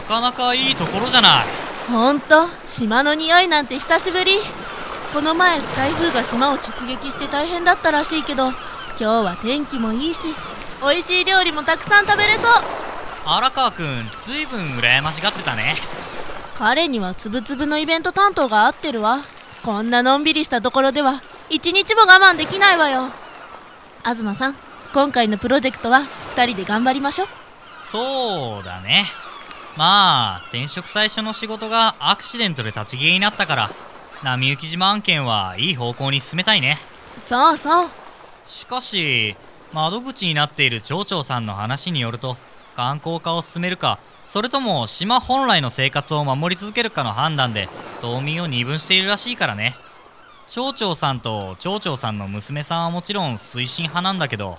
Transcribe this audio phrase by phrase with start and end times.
[0.00, 1.46] なかなかいいところじゃない。
[1.90, 4.38] ほんと島の匂いなんて久しぶり。
[5.12, 8.54] この前台風が島を直撃して大変だったらしいけど今
[8.96, 10.28] 日は天気もいいし
[10.80, 12.52] 美味しい料理もたくさん食べれそう。
[13.26, 15.76] 荒川くんずいぶん羨ましがってたね。
[16.56, 19.20] 彼にはつぶつぶのイベント担当が合ってるわ。
[19.62, 23.10] こんなのんびりしたところでは一日も我慢できないわよ。
[24.02, 24.56] 東さん
[24.94, 26.00] 今回のプロジェクトは
[26.34, 27.28] 2人で頑張りましょう。
[27.92, 29.04] そうだね
[29.80, 33.70] まあ転職最初の仕事がアクシデントで立ち消えになったから
[34.22, 36.76] 波行島案件はいい方向に進めたいね。
[37.16, 37.88] そうそう。
[38.44, 39.36] しかし
[39.72, 42.36] 窓口になっている町長さんの話によると
[42.76, 47.70] 観光化を進めるかそれとも島本来の生活を守り続けるかの判断で
[48.02, 49.76] 島民を二分しているらしいからね。
[50.46, 54.58] 町長さんと町長さんの娘さんはもちろん推進派なんだけど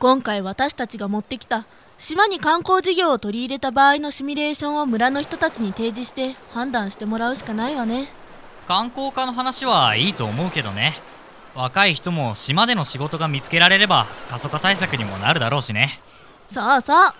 [0.00, 1.64] 今回私たちが持ってきた
[1.98, 8.08] 島に観光事業を取り入れた場合のシミュレーションを村の人たちに提示して判断してもらうしかないわね。
[8.66, 10.94] 観光課の話はいいと思うけどね。
[11.54, 16.00] 若い人も島での仕事が見つけられれば過疎化対策にもなるだろうしね。
[16.48, 17.14] そうそうおはようござい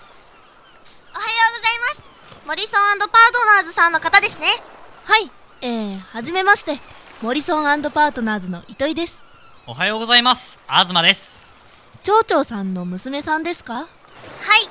[1.79, 2.03] ます。
[2.47, 4.47] モリソンパートナーズさんの方ですね。
[5.05, 5.31] はい。
[5.61, 6.81] えー、はじめまして。
[7.23, 9.25] モリソンパートナーズの糸井です。
[9.67, 10.59] おはようございます。
[10.69, 11.45] 東です。
[12.03, 13.87] 町長さんの娘さんですか？
[14.43, 14.69] はい。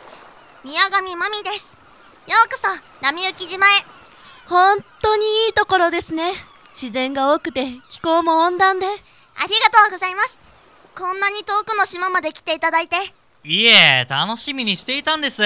[0.65, 1.77] 宮上真美です。
[2.27, 2.67] ようこそ
[3.01, 3.69] 波行島へ。
[4.47, 6.33] 本当にいいところですね。
[6.73, 8.85] 自然が多くて気候も温暖で。
[8.85, 10.37] ありがとうございます。
[10.93, 12.97] こんなに遠くの島まで来ていただいて。
[13.45, 15.41] いえ楽しみにしていたんです。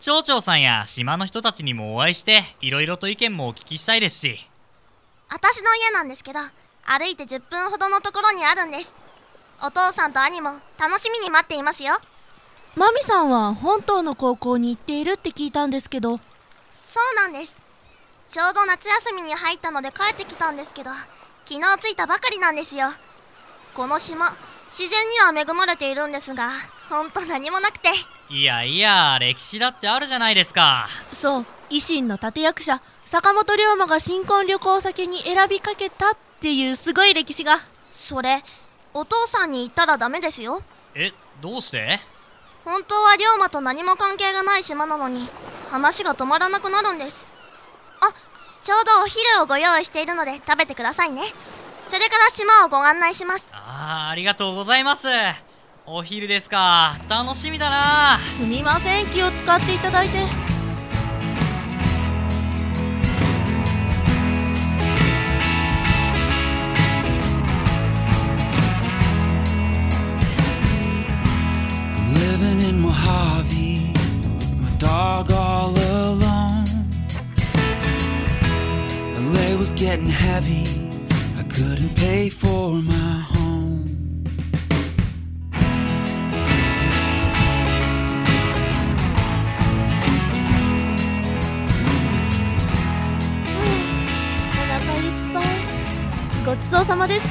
[0.00, 4.50] 町長さんや島の人たちにもお会いしていろいろと意見もお聞きしたいですし。
[5.28, 6.40] 私の家なんですけど
[6.84, 8.92] 歩いて10分ほどのところにあるんです。
[9.62, 11.98] お父さんと兄も楽しみに待っていますよ
[12.76, 16.20] マミさんは本島の高校に行っているって聞いたんですけど。
[16.74, 17.56] そうなんです。
[18.28, 20.90] ちょうど夏休みに入ったので帰ってきたんですけど
[21.44, 22.88] 昨日着いたばかりなんですよ。
[23.74, 24.36] この島
[24.68, 26.50] 自然には恵まれているんですが
[26.90, 27.88] ほんと何もなくて。
[28.28, 30.86] いやいや歴史だってあるじゃないですか。
[31.14, 37.60] そう維新の立役者坂本龍馬が新婚旅行先に選びかけたっていうすごい歴史が。
[37.90, 38.42] それ
[38.92, 40.62] お父さんに言ったらダメですよ。
[40.94, 42.00] えどうして？
[42.66, 45.28] 本当は龍馬と何も関係がない島なのに
[45.70, 47.28] 話が止まらなくなるんです。
[48.00, 48.12] あ
[48.60, 51.22] ちょうどお昼をご用意しているので食べてくださいね。
[51.86, 53.48] それから島をご案内します。
[53.52, 55.06] ああありがとうございます。
[55.86, 56.96] お昼ですか。
[57.08, 58.18] 楽しみだな。
[58.36, 59.06] すみません。
[59.10, 60.45] 気を使っていただいて
[79.96, 80.64] getting heavy,
[81.38, 84.24] I couldn't pay for my home.
[94.52, 95.44] お腹いっぱい。
[96.44, 97.26] ごちそうさまです。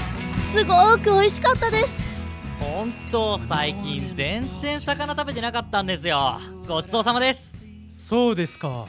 [0.51, 2.23] すごく美味しかったです。
[2.59, 6.39] ほんと最近全然魚食べてなかったんですよ。
[6.67, 7.43] ごちそうさまです。
[7.87, 8.87] そうですか。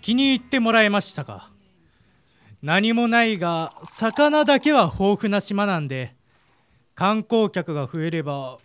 [0.00, 1.51] 気に入ってもらえましたか
[2.62, 6.14] 何もないが魚だけは豊富な島なんで
[6.94, 8.58] 観光客が増えれば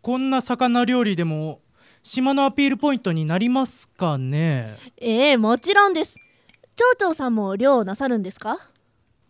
[0.00, 1.60] こんな魚料理でも
[2.02, 4.76] 島のアピールポイントになりますかね？
[4.96, 6.18] ええもちろんです。
[6.74, 8.58] 町長さんも漁をなさるんですか？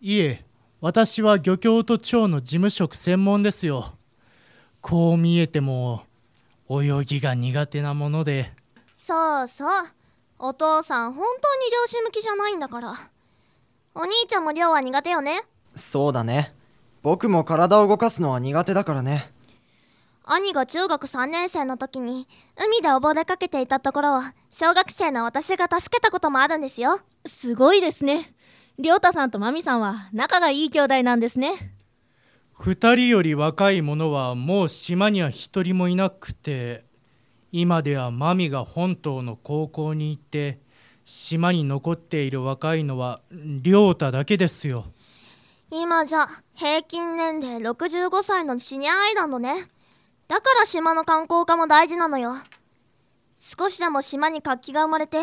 [0.01, 0.45] いえ
[0.81, 3.95] 私は漁協と町の事務職専門ですよ。
[4.81, 6.05] こう見えても
[6.71, 8.53] 泳ぎが苦手なもので。
[8.95, 9.69] そうそう。
[10.39, 12.95] お父さん本当に漁師向きじゃないんだから
[13.95, 15.43] お兄ちゃんも漁は苦手よね？
[15.75, 16.55] そうだね。
[17.03, 19.31] 僕も体を動かすのは苦手だからね。
[20.25, 27.01] 兄が中学3年生の時に海で溺れかけていたところを小学生の私が助けたこともあるんですよ。
[27.27, 28.33] すごいですね。
[28.79, 31.53] 亮太さんとマミさんは仲がいい兄弟なんですね。
[32.59, 36.85] 2人より若い者はもう島には一人もいなくて
[37.51, 40.61] 今ではマミが本島の高校に行って
[41.05, 43.21] 島に残っている若いのは
[43.63, 44.87] 亮太だけですよ。
[45.71, 49.69] 今じゃ平均年齢65歳のシニアアイランドね。
[50.29, 52.35] だから島の観光化も大事なのよ。
[53.35, 55.19] 少しでも島に活気が生まれて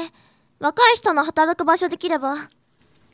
[0.60, 2.36] 若い人の働く場所できれば。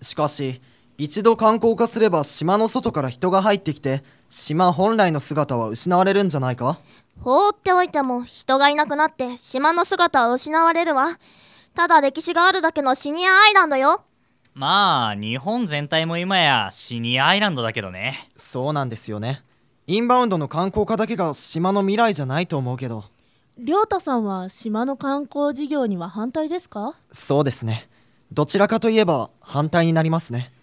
[0.02, 0.62] しかし
[0.98, 6.80] 一度観光化すれば島の外から人が入ってきて島本来の姿は失われるんじゃないか？
[7.22, 11.20] 放っておいても人がいなくなって島の姿は失われるわ
[11.76, 14.06] ただ歴史があるだけのシニアアイランドよ。
[14.54, 18.30] まあ日本全体も今やシニアアイランドだけどね。
[18.38, 19.44] そうなんですよね。
[19.86, 23.04] インバウンドの観光家だけが島の未来じゃないと思うけど。
[23.58, 26.96] 亮太さんは島の観光事業には反対ですか？
[27.12, 27.90] そうですね。
[28.32, 30.54] どちらかといえば反対になりますね。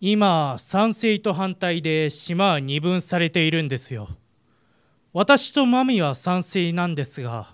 [0.00, 4.08] 今賛成と反対で島は二分されているんですよ。
[5.12, 7.48] 私とマミは賛成なんですが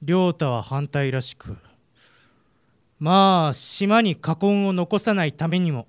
[0.00, 1.56] 亮太は反対らしく
[3.04, 5.86] まあ島に禍根を残さないためにも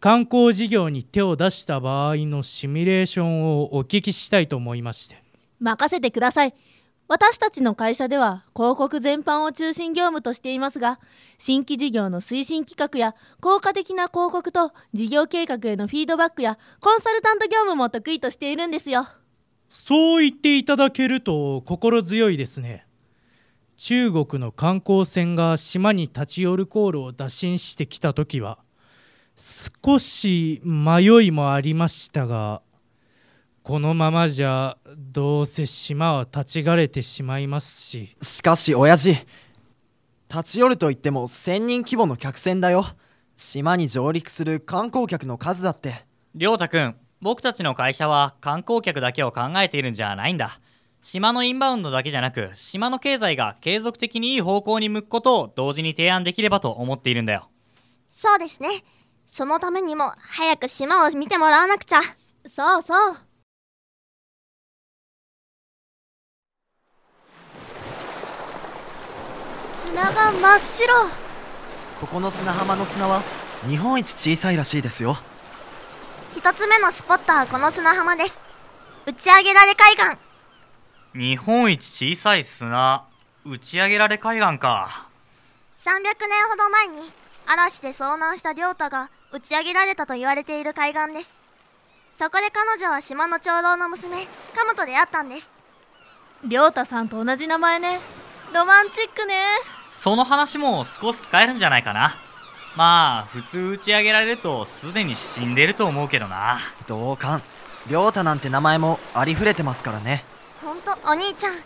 [0.00, 5.22] 観光事業に手を出した場合のシミュレーションをお聞きしたいと思いまして。
[5.60, 6.54] 任せてください。
[7.06, 10.98] 私たちの会社では広告全般を中心業務としていますが
[11.38, 19.06] 新規事業の推進企画や効果的な広告と事業計画へのフィードバックやコンサルタント業務も得意としているんですよ。
[19.68, 22.87] そう言っていただけると心強いですね
[23.78, 28.58] 中国の観光船が島に立ち寄る航路を打診してきた時は
[29.36, 32.60] 少し迷いもありましたが
[33.62, 38.16] このままじゃどうせ島は立ち枯れてしまいますし。
[38.20, 42.84] しかし親父立ち寄るといっても1000人規模の客船だよ。
[43.36, 46.04] 島に上陸する観光客の数だって。
[46.34, 50.60] 亮太くん僕たちの会社は観光客だけを考えているんじゃないんだ
[51.00, 57.48] 島のインバウンドだけじゃなく島の経済が継続的にいい方向に向くことを同時に提案できればと思っているんだよ。
[58.10, 58.82] そうですね。
[59.26, 62.00] そのためにも早く島を見てもらわなくちゃ。
[62.46, 63.16] そうそう。
[69.86, 70.94] 砂が真っ白。
[72.00, 73.22] ここの砂浜の砂は
[73.68, 75.16] 日本一小さいらしいですよ。
[76.36, 78.38] 一つ目のスポットはこの砂浜です。
[79.06, 80.27] 打ち上げられ海岸
[81.14, 83.04] 日本一小さい砂
[83.44, 85.06] 打ち上げられ海岸か。
[85.82, 85.90] 300
[86.28, 87.10] 年ほど前に
[87.46, 91.32] 嵐で遭難した亮太が打ち上げられたと言われている海岸です。
[92.18, 95.48] そこで彼女は島の長老の娘カムと出会ったんです。
[96.44, 98.00] 亮太さんと同じ名前ね。
[98.52, 99.34] ロマンチックね。
[99.90, 102.16] その話も少し使えるんじゃないかな。
[102.76, 106.58] まあ普通打ち上げられるとすでに死んでると思うけどな。
[106.86, 107.40] 同感。
[107.88, 110.22] 亮太なんて名前もありふれてますからね
[110.62, 111.56] ほんとお兄ちゃん。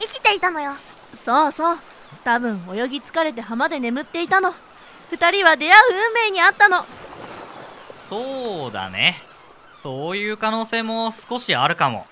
[0.00, 0.72] 生きていたのよ。
[1.14, 1.78] そうそう。
[2.24, 4.54] 多分泳ぎ疲れて浜で眠っていたの。
[5.10, 5.74] 二人は出会う
[6.08, 6.84] 運命にあったの。
[8.08, 9.22] そうだね。
[9.82, 12.06] そういう可能性も少しあるかも。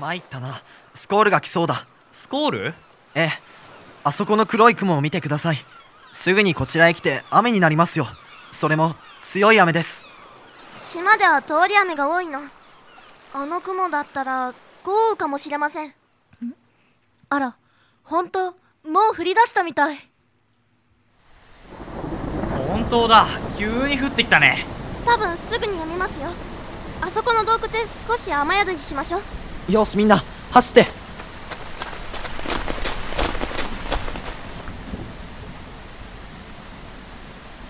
[0.00, 0.60] 参ったな。
[0.92, 1.86] スコールが来そうだ。
[2.12, 2.74] スコール？
[3.14, 3.32] ええ。
[4.04, 5.58] あそこの黒い雲を見てください。
[6.12, 8.06] すぐにこちらへ来て雨になりますよ。
[8.52, 10.04] それも強い雨です
[10.94, 12.38] 島では通り雨が多いの。
[13.32, 14.54] あの雲だったら
[14.84, 15.92] 豪雨かもしれません。
[17.30, 17.56] あら
[18.04, 20.08] 本当もう降り出したみたい。
[22.68, 23.26] 本当だ
[23.58, 24.64] 急に降ってきたね。
[25.04, 26.28] 多分すぐにやみますよ。
[27.00, 29.18] あそこの洞窟で少し雨宿りしましょ
[29.68, 29.72] う。
[29.72, 30.86] よしみんな走って。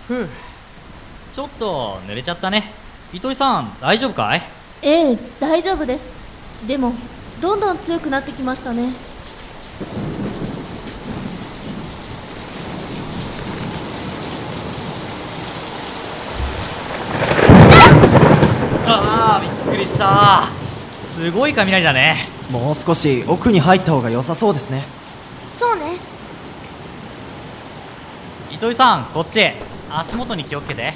[0.08, 0.28] ふう
[1.32, 4.42] ちょっと濡れちゃったね糸井さん大丈夫かい？
[4.82, 6.04] ええ大丈夫です。
[6.66, 6.92] でも
[7.40, 8.90] どんどん強くなってきましたね。
[18.86, 20.48] ああびっくりした。
[21.16, 22.16] すごい雷だね。
[22.50, 24.84] もう少し奥に入った方が良さそうですね。
[25.56, 25.98] そうね。
[28.50, 29.52] 糸井さんこっち
[29.90, 30.92] 足元に気をつけて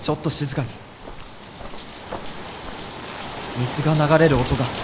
[0.00, 0.68] ちょっと静かに。
[3.58, 4.83] 水が流れる音が。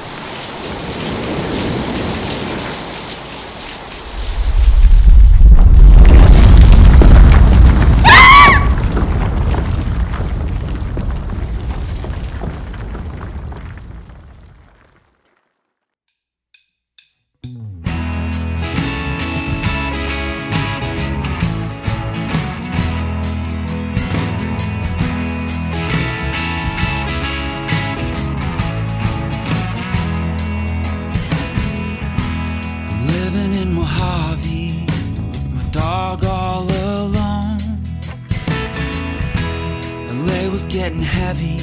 [41.30, 41.56] Heavy,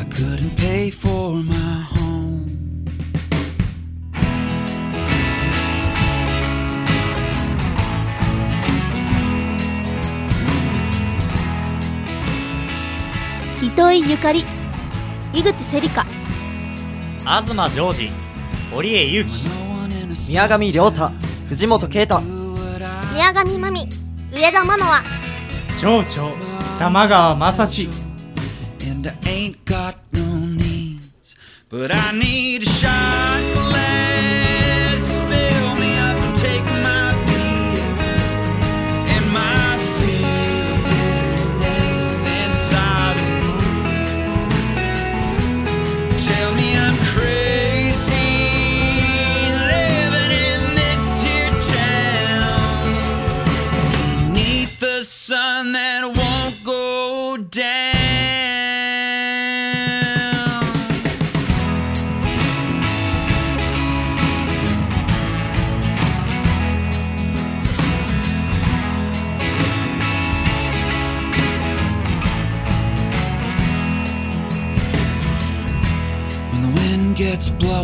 [0.00, 2.84] I couldn't pay for my home.
[13.62, 14.44] –糸井ゆかり
[15.32, 16.04] 井口セリカ
[17.20, 18.10] 東ジョージ
[18.72, 19.48] 堀江祐樹
[20.28, 21.12] 宮上亮太
[21.48, 22.20] 藤本啓太
[23.12, 23.88] 宮上真美
[24.32, 25.02] 上田真乃
[25.80, 26.32] 町長
[26.80, 27.97] 玉川正史
[28.80, 31.36] And I ain't got no needs,
[31.68, 35.22] but I need a shot glass.
[35.22, 37.84] Fill me up and take my beer
[39.14, 39.78] and my
[42.46, 43.52] inside of me.
[46.18, 48.30] Tell me I'm crazy
[49.72, 52.70] living in this here town
[54.32, 57.97] beneath the sun that won't go down.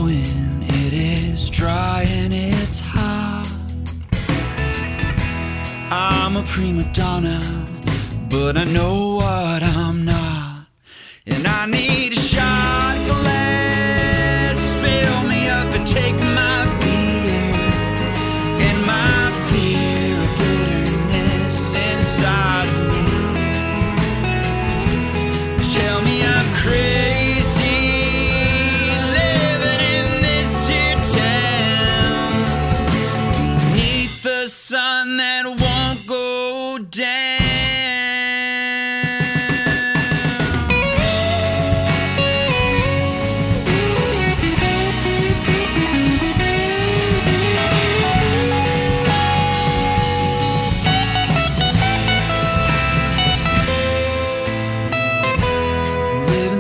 [0.09, 3.49] Gets it is dry and it's hot.
[5.91, 7.41] I'm a prima donna,
[8.31, 10.67] but I know what I'm not.
[11.27, 12.54] And I need a shot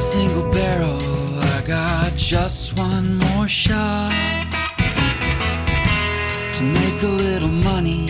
[0.04, 1.00] single barrel,
[1.40, 4.10] I got just one more shot
[6.52, 8.04] to make a little money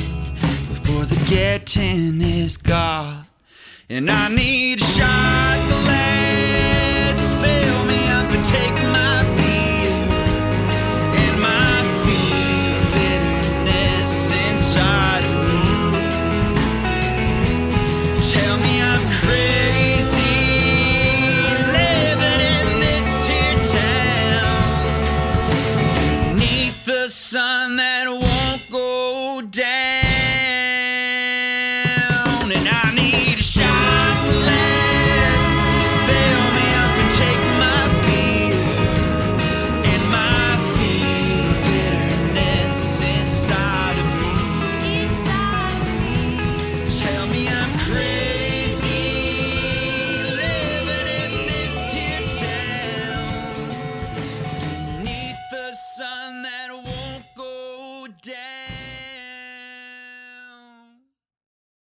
[0.70, 3.24] before the getting is gone.
[3.88, 9.03] And I need a shot glass, fill me up and take my